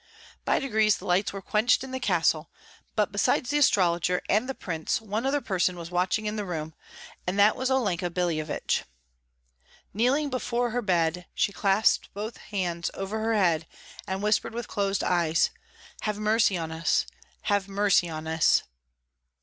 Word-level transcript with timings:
By 0.45 0.57
degrees 0.57 0.97
the 0.97 1.05
lights 1.05 1.31
were 1.31 1.43
quenched 1.43 1.83
in 1.83 1.91
the 1.91 1.99
castle; 1.99 2.49
but 2.95 3.11
besides 3.11 3.51
the 3.51 3.59
astrologer 3.59 4.19
and 4.27 4.49
the 4.49 4.55
prince 4.55 4.99
one 4.99 5.27
other 5.27 5.41
person 5.41 5.75
was 5.77 5.91
watching 5.91 6.25
in 6.25 6.39
a 6.39 6.43
room, 6.43 6.73
and 7.27 7.37
that 7.37 7.55
was 7.55 7.69
Olenka 7.69 8.09
Billevich. 8.09 8.83
Kneeling 9.93 10.31
before 10.31 10.71
her 10.71 10.81
bed, 10.81 11.27
she 11.35 11.53
clasped 11.53 12.11
both 12.15 12.37
hands 12.37 12.89
over 12.95 13.19
her 13.19 13.35
head, 13.35 13.67
and 14.07 14.23
whispered 14.23 14.55
with 14.55 14.67
closed 14.67 15.03
eyes, 15.03 15.51
"Have 16.01 16.17
mercy 16.17 16.57
on 16.57 16.71
us! 16.71 17.05
Have 17.43 17.67
mercy 17.69 18.09
on 18.09 18.25
us!" 18.27 18.63